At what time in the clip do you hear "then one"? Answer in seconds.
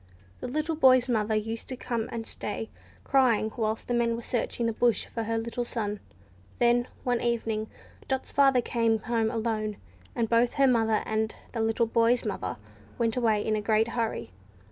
6.57-7.21